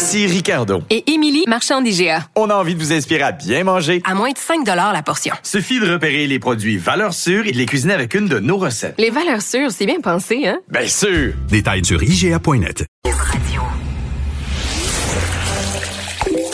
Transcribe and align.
Ici 0.00 0.26
Ricardo. 0.26 0.80
Et 0.88 1.12
Émilie, 1.12 1.44
marchand 1.46 1.82
d'IGA. 1.82 2.24
On 2.34 2.48
a 2.48 2.54
envie 2.54 2.74
de 2.74 2.80
vous 2.80 2.90
inspirer 2.90 3.22
à 3.22 3.32
bien 3.32 3.64
manger. 3.64 4.00
À 4.06 4.14
moins 4.14 4.30
de 4.30 4.38
5 4.38 4.66
la 4.66 5.02
portion. 5.02 5.34
Suffit 5.42 5.78
de 5.78 5.92
repérer 5.92 6.26
les 6.26 6.38
produits 6.38 6.78
valeurs 6.78 7.12
sûres 7.12 7.46
et 7.46 7.52
de 7.52 7.58
les 7.58 7.66
cuisiner 7.66 7.92
avec 7.92 8.14
une 8.14 8.26
de 8.26 8.38
nos 8.38 8.56
recettes. 8.56 8.94
Les 8.96 9.10
valeurs 9.10 9.42
sûres, 9.42 9.70
c'est 9.70 9.84
bien 9.84 10.00
pensé, 10.00 10.46
hein? 10.46 10.58
Bien 10.70 10.86
sûr! 10.86 11.34
Détails 11.50 11.84
sur 11.84 12.02
IGA.net. 12.02 12.86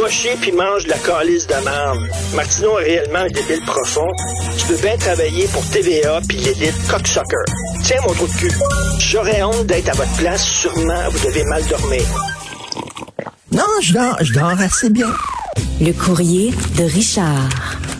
Va 0.00 0.08
chier 0.10 0.32
puis 0.40 0.50
mange 0.50 0.84
de 0.84 0.90
la 0.90 0.98
calice 0.98 1.46
de 1.46 1.64
merde. 1.64 2.08
Martineau 2.34 2.76
a 2.76 2.80
réellement 2.80 3.20
un 3.20 3.28
débile 3.28 3.64
profond. 3.64 4.10
Tu 4.58 4.66
peux 4.66 4.82
bien 4.82 4.96
travailler 4.96 5.46
pour 5.52 5.64
TVA 5.70 6.20
puis 6.28 6.38
l'élite 6.38 6.88
cocksucker. 6.90 7.44
Tiens 7.84 8.00
mon 8.04 8.14
trou 8.14 8.26
de 8.26 8.32
cul. 8.32 8.50
J'aurais 8.98 9.44
honte 9.44 9.66
d'être 9.66 9.90
à 9.90 9.92
votre 9.92 10.16
place. 10.16 10.42
Sûrement, 10.44 11.08
vous 11.10 11.24
devez 11.24 11.44
mal 11.44 11.64
dormir. 11.68 12.02
Non, 13.58 13.64
je 13.82 13.92
dors, 13.92 14.16
je 14.20 14.32
dors 14.34 14.60
assez 14.60 14.88
bien. 14.88 15.08
Le 15.80 15.90
courrier 15.90 16.52
de 16.76 16.84
Richard. 16.84 17.48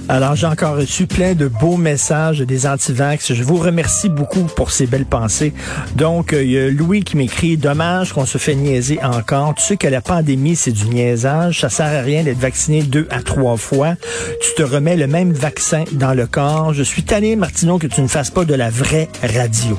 Alors, 0.08 0.36
j'ai 0.36 0.46
encore 0.46 0.76
reçu 0.76 1.08
plein 1.08 1.34
de 1.34 1.48
beaux 1.48 1.76
messages 1.76 2.38
des 2.38 2.64
antivax. 2.64 3.32
Je 3.32 3.42
vous 3.42 3.56
remercie 3.56 4.08
beaucoup 4.08 4.44
pour 4.44 4.70
ces 4.70 4.86
belles 4.86 5.04
pensées. 5.04 5.52
Donc, 5.96 6.32
euh, 6.32 6.44
il 6.44 6.50
y 6.52 6.58
a 6.60 6.70
Louis 6.70 7.02
qui 7.02 7.16
m'écrit, 7.16 7.56
dommage 7.56 8.12
qu'on 8.12 8.24
se 8.24 8.38
fait 8.38 8.54
niaiser 8.54 9.00
encore. 9.02 9.56
Tu 9.56 9.64
sais 9.64 9.76
que 9.76 9.88
la 9.88 10.00
pandémie, 10.00 10.54
c'est 10.54 10.70
du 10.70 10.84
niaisage. 10.84 11.62
Ça 11.62 11.70
sert 11.70 11.86
à 11.86 12.02
rien 12.02 12.22
d'être 12.22 12.38
vacciné 12.38 12.84
deux 12.84 13.08
à 13.10 13.20
trois 13.22 13.56
fois. 13.56 13.96
Tu 14.40 14.54
te 14.54 14.62
remets 14.62 14.96
le 14.96 15.08
même 15.08 15.32
vaccin 15.32 15.82
dans 15.90 16.14
le 16.14 16.28
corps. 16.28 16.72
Je 16.72 16.84
suis 16.84 17.02
tanné, 17.02 17.34
Martineau, 17.34 17.78
que 17.78 17.88
tu 17.88 18.00
ne 18.00 18.06
fasses 18.06 18.30
pas 18.30 18.44
de 18.44 18.54
la 18.54 18.70
vraie 18.70 19.08
radio. 19.24 19.76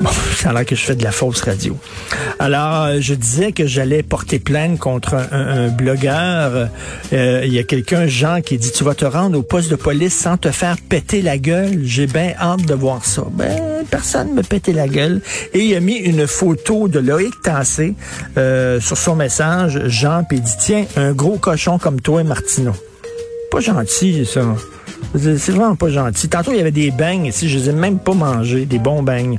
Bon, 0.00 0.10
ça 0.36 0.50
a 0.50 0.52
l'air 0.52 0.66
que 0.66 0.74
je 0.74 0.82
fais 0.82 0.96
de 0.96 1.04
la 1.04 1.12
fausse 1.12 1.40
radio. 1.42 1.76
Alors, 2.40 2.84
euh, 2.84 2.96
je 3.00 3.14
disais 3.14 3.52
que 3.52 3.66
j'allais 3.66 4.02
porter 4.02 4.40
plainte 4.40 4.78
contre 4.78 5.14
un, 5.14 5.68
blogueur. 5.68 6.68
Euh, 7.12 7.42
Il 7.44 7.52
y 7.52 7.60
a 7.60 7.62
quelqu'un, 7.62 8.06
Jean, 8.06 8.40
qui 8.40 8.58
dit, 8.58 8.72
tu 8.72 8.82
vas 8.82 8.94
te 8.94 9.04
rendre 9.04 9.38
au 9.38 9.42
poste 9.42 9.70
de 9.70 9.76
police 9.76 10.14
sans 10.14 10.36
te 10.36 10.50
faire 10.50 10.76
péter 10.88 11.22
la 11.22 11.38
gueule. 11.38 11.80
J'ai 11.84 12.06
bien 12.06 12.34
hâte 12.40 12.66
de 12.66 12.74
voir 12.74 13.04
ça. 13.04 13.22
Ben, 13.32 13.84
personne 13.88 14.34
me 14.34 14.42
pétait 14.42 14.72
la 14.72 14.88
gueule. 14.88 15.20
Et 15.52 15.60
il 15.60 15.76
a 15.76 15.80
mis 15.80 15.96
une 15.96 16.26
photo 16.26 16.88
de 16.88 16.98
Loïc 16.98 17.40
Tassé 17.42 17.94
euh, 18.36 18.80
sur 18.80 18.98
son 18.98 19.14
message, 19.14 19.80
Jean, 19.86 20.24
puis 20.24 20.38
il 20.38 20.42
dit, 20.42 20.56
tiens, 20.58 20.86
un 20.96 21.12
gros 21.12 21.38
cochon 21.38 21.78
comme 21.78 22.00
toi, 22.00 22.24
Martineau. 22.24 22.74
Pas 23.50 23.60
gentil, 23.60 24.26
ça. 24.26 24.42
C'est 25.16 25.52
vraiment 25.52 25.76
pas 25.76 25.90
gentil. 25.90 26.28
Tantôt, 26.28 26.50
il 26.50 26.56
y 26.56 26.60
avait 26.60 26.72
des 26.72 26.90
beignes 26.90 27.26
ici. 27.26 27.48
Je 27.48 27.58
les 27.58 27.70
ai 27.70 27.72
même 27.72 27.98
pas 27.98 28.14
mangés, 28.14 28.66
des 28.66 28.80
bons 28.80 29.02
beignes. 29.02 29.38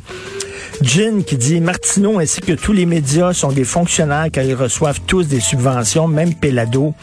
Jin 0.81 1.21
qui 1.25 1.37
dit 1.37 1.61
Martineau 1.61 2.19
ainsi 2.19 2.41
que 2.41 2.53
tous 2.53 2.73
les 2.73 2.85
médias 2.85 3.33
sont 3.33 3.51
des 3.51 3.63
fonctionnaires 3.63 4.27
car 4.31 4.43
ils 4.43 4.55
reçoivent 4.55 4.99
tous 5.07 5.27
des 5.27 5.39
subventions, 5.39 6.07
même 6.07 6.33
Pelado. 6.33 6.93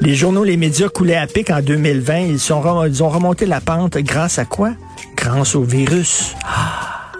Les 0.00 0.14
journaux, 0.14 0.44
les 0.44 0.56
médias 0.56 0.88
coulaient 0.88 1.16
à 1.16 1.26
pic 1.26 1.50
en 1.50 1.60
2020. 1.60 2.18
Ils, 2.18 2.34
ils 2.34 2.52
ont 3.02 3.08
remonté 3.08 3.46
la 3.46 3.60
pente 3.60 3.96
grâce 3.98 4.38
à 4.38 4.44
quoi? 4.44 4.72
Grâce 5.16 5.54
au 5.54 5.62
virus. 5.62 6.34
Ah, 6.44 7.12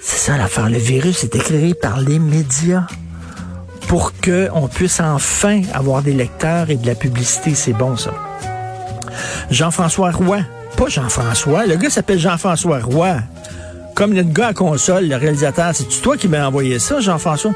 c'est 0.00 0.18
ça 0.18 0.36
l'affaire. 0.36 0.68
Le 0.70 0.78
virus 0.78 1.24
est 1.24 1.34
éclairé 1.34 1.74
par 1.74 2.00
les 2.00 2.18
médias 2.18 2.86
pour 3.88 4.12
qu'on 4.12 4.68
puisse 4.68 5.00
enfin 5.00 5.62
avoir 5.72 6.02
des 6.02 6.12
lecteurs 6.12 6.70
et 6.70 6.76
de 6.76 6.86
la 6.86 6.94
publicité. 6.94 7.54
C'est 7.54 7.72
bon, 7.72 7.96
ça. 7.96 8.12
Jean-François 9.50 10.10
Roy. 10.10 10.40
Pas 10.76 10.88
Jean-François. 10.88 11.66
Le 11.66 11.76
gars 11.76 11.90
s'appelle 11.90 12.18
Jean-François 12.18 12.80
Roy. 12.80 13.16
Comme 13.98 14.14
notre 14.14 14.32
gars 14.32 14.46
à 14.46 14.54
console, 14.54 15.08
le 15.08 15.16
réalisateur, 15.16 15.72
c'est 15.74 15.88
toi 16.00 16.16
qui 16.16 16.28
m'as 16.28 16.46
envoyé 16.46 16.78
ça, 16.78 17.00
Jean-François? 17.00 17.50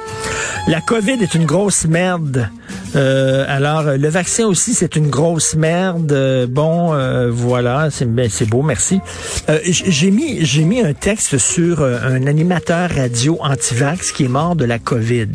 La 0.66 0.80
COVID 0.80 1.22
est 1.22 1.36
une 1.36 1.46
grosse 1.46 1.84
merde. 1.84 2.50
Euh, 2.96 3.44
alors, 3.46 3.84
le 3.84 4.08
vaccin 4.08 4.46
aussi, 4.46 4.74
c'est 4.74 4.96
une 4.96 5.08
grosse 5.08 5.54
merde. 5.54 6.10
Euh, 6.10 6.48
bon, 6.48 6.94
euh, 6.94 7.30
voilà, 7.30 7.90
c'est 7.92 8.12
ben, 8.12 8.28
c'est 8.28 8.46
beau, 8.46 8.62
merci. 8.62 9.00
Euh, 9.48 9.60
j'ai 9.64 10.10
mis 10.10 10.44
j'ai 10.44 10.64
mis 10.64 10.80
un 10.80 10.94
texte 10.94 11.38
sur 11.38 11.84
un 11.84 12.26
animateur 12.26 12.90
radio 12.90 13.38
anti-vax 13.40 14.10
qui 14.10 14.24
est 14.24 14.28
mort 14.28 14.56
de 14.56 14.64
la 14.64 14.80
COVID. 14.80 15.28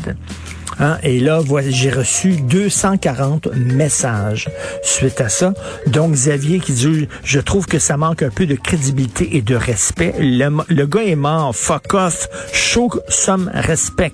Hein, 0.80 0.98
et 1.02 1.18
là, 1.18 1.40
j'ai 1.68 1.90
reçu 1.90 2.36
240 2.36 3.48
messages 3.54 4.48
suite 4.82 5.20
à 5.20 5.28
ça. 5.28 5.52
Donc, 5.86 6.12
Xavier 6.12 6.60
qui 6.60 6.72
dit, 6.72 7.08
je 7.24 7.40
trouve 7.40 7.66
que 7.66 7.78
ça 7.78 7.96
manque 7.96 8.22
un 8.22 8.30
peu 8.30 8.46
de 8.46 8.54
crédibilité 8.54 9.36
et 9.36 9.42
de 9.42 9.56
respect. 9.56 10.14
Le, 10.18 10.86
gars 10.86 11.02
est 11.02 11.16
mort. 11.16 11.54
Fuck 11.54 11.94
off. 11.94 12.28
Show 12.52 12.90
some 13.08 13.50
respect. 13.52 14.12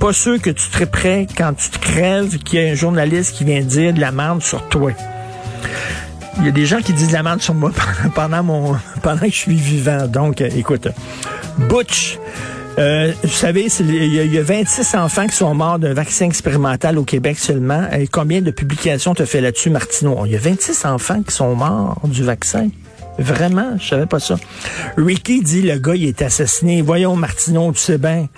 Pas 0.00 0.12
sûr 0.12 0.40
que 0.40 0.50
tu 0.50 0.62
serais 0.62 0.86
prêt 0.86 1.26
quand 1.36 1.52
tu 1.54 1.70
te 1.70 1.78
crèves 1.78 2.38
qu'il 2.38 2.60
y 2.60 2.68
a 2.68 2.72
un 2.72 2.74
journaliste 2.74 3.36
qui 3.36 3.44
vient 3.44 3.60
dire 3.60 3.92
de 3.92 4.00
la 4.00 4.12
merde 4.12 4.42
sur 4.42 4.66
toi. 4.68 4.92
Il 6.38 6.46
y 6.46 6.48
a 6.48 6.52
des 6.52 6.64
gens 6.64 6.80
qui 6.80 6.94
disent 6.94 7.08
de 7.08 7.12
la 7.12 7.22
merde 7.22 7.42
sur 7.42 7.54
moi 7.54 7.70
pendant, 7.70 8.10
pendant 8.14 8.42
mon, 8.42 8.76
pendant 9.02 9.20
que 9.20 9.26
je 9.26 9.36
suis 9.36 9.56
vivant. 9.56 10.06
Donc, 10.06 10.40
euh, 10.40 10.48
écoute. 10.56 10.88
Butch. 11.58 12.18
Euh, 12.78 13.12
vous 13.22 13.28
savez, 13.28 13.66
il 13.80 14.14
y, 14.14 14.18
a- 14.18 14.24
il 14.24 14.32
y 14.32 14.38
a 14.38 14.42
26 14.42 14.94
enfants 14.94 15.26
qui 15.26 15.36
sont 15.36 15.54
morts 15.54 15.78
d'un 15.78 15.92
vaccin 15.92 16.24
expérimental 16.26 16.98
au 16.98 17.04
Québec 17.04 17.38
seulement. 17.38 17.86
Combien 18.10 18.40
de 18.40 18.50
publications 18.50 19.14
tu 19.14 19.26
fait 19.26 19.40
là-dessus, 19.42 19.68
Martineau? 19.70 20.24
Il 20.24 20.32
y 20.32 20.36
a 20.36 20.38
26 20.38 20.84
enfants 20.86 21.22
qui 21.22 21.34
sont 21.34 21.54
morts 21.54 22.00
du 22.04 22.22
vaccin. 22.24 22.68
Vraiment, 23.18 23.76
je 23.78 23.88
savais 23.90 24.06
pas 24.06 24.20
ça. 24.20 24.36
Ricky 24.96 25.42
dit 25.42 25.60
le 25.60 25.76
gars 25.78 25.94
il 25.94 26.06
est 26.06 26.22
assassiné. 26.22 26.80
Voyons 26.80 27.14
Martineau, 27.14 27.70
tu 27.72 27.78
sais 27.80 27.98
bien. 27.98 28.28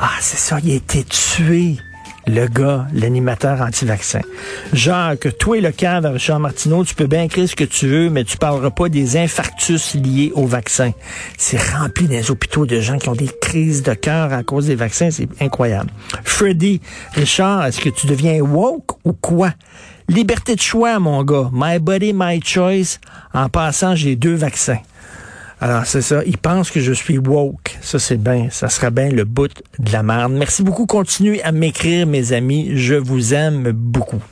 Ah, 0.00 0.10
c'est 0.20 0.38
ça, 0.38 0.58
il 0.64 0.72
a 0.72 0.74
été 0.74 1.04
tué. 1.04 1.76
Le 2.26 2.46
gars, 2.46 2.86
l'animateur 2.94 3.60
anti-vaccin. 3.60 4.20
Jacques, 4.72 5.36
toi 5.38 5.58
et 5.58 5.60
le 5.60 5.72
cadre, 5.72 6.10
Richard 6.10 6.40
Martineau, 6.40 6.82
tu 6.82 6.94
peux 6.94 7.06
bien 7.06 7.24
écrire 7.24 7.46
ce 7.46 7.54
que 7.54 7.64
tu 7.64 7.86
veux, 7.86 8.08
mais 8.08 8.24
tu 8.24 8.38
parleras 8.38 8.70
pas 8.70 8.88
des 8.88 9.18
infarctus 9.18 9.94
liés 9.94 10.32
au 10.34 10.46
vaccin. 10.46 10.92
C'est 11.36 11.60
rempli 11.60 12.08
des 12.08 12.30
hôpitaux 12.30 12.64
de 12.64 12.80
gens 12.80 12.96
qui 12.96 13.10
ont 13.10 13.14
des 13.14 13.30
crises 13.42 13.82
de 13.82 13.92
cœur 13.92 14.32
à 14.32 14.42
cause 14.42 14.66
des 14.66 14.74
vaccins. 14.74 15.10
C'est 15.10 15.28
incroyable. 15.42 15.90
Freddy, 16.24 16.80
Richard, 17.12 17.66
est-ce 17.66 17.80
que 17.80 17.90
tu 17.90 18.06
deviens 18.06 18.40
woke 18.40 18.92
ou 19.04 19.12
quoi? 19.12 19.52
Liberté 20.08 20.54
de 20.54 20.60
choix, 20.60 20.98
mon 20.98 21.22
gars. 21.24 21.50
My 21.52 21.78
body, 21.78 22.12
my 22.14 22.40
choice. 22.42 22.98
En 23.34 23.50
passant, 23.50 23.94
j'ai 23.94 24.16
deux 24.16 24.34
vaccins. 24.34 24.80
Alors, 25.60 25.86
c'est 25.86 26.02
ça. 26.02 26.22
Ils 26.26 26.38
pensent 26.38 26.70
que 26.70 26.80
je 26.80 26.92
suis 26.92 27.18
woke. 27.18 27.78
Ça, 27.80 27.98
c'est 27.98 28.16
bien. 28.16 28.48
Ça 28.50 28.68
sera 28.68 28.90
bien 28.90 29.08
le 29.08 29.24
bout 29.24 29.62
de 29.78 29.92
la 29.92 30.02
merde. 30.02 30.32
Merci 30.32 30.62
beaucoup. 30.62 30.86
Continuez 30.86 31.42
à 31.42 31.52
m'écrire, 31.52 32.06
mes 32.06 32.32
amis. 32.32 32.72
Je 32.74 32.94
vous 32.94 33.34
aime 33.34 33.70
beaucoup. 33.72 34.22